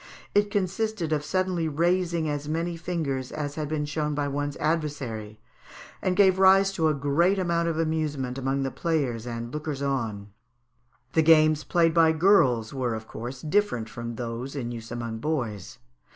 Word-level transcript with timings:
It 0.33 0.49
consisted 0.49 1.13
of 1.13 1.23
suddenly 1.23 1.67
raising 1.67 2.27
as 2.27 2.49
many 2.49 2.75
fingers 2.75 3.31
as 3.31 3.53
had 3.53 3.67
been 3.69 3.85
shown 3.85 4.15
by 4.15 4.27
one's 4.29 4.57
adversary, 4.57 5.39
and 6.01 6.15
gave 6.15 6.39
rise 6.39 6.71
to 6.71 6.87
a 6.87 6.95
great 6.95 7.37
amount 7.37 7.67
of 7.67 7.77
amusement 7.77 8.39
among 8.39 8.63
the 8.63 8.71
players 8.71 9.27
and 9.27 9.53
lookers 9.53 9.83
on. 9.83 10.29
The 11.13 11.21
games 11.21 11.63
played 11.63 11.93
by 11.93 12.13
girls 12.13 12.73
were, 12.73 12.95
of 12.95 13.07
course, 13.07 13.43
different 13.43 13.89
from 13.89 14.15
those 14.15 14.55
in 14.55 14.71
use 14.71 14.89
among 14.89 15.19
boys. 15.19 15.77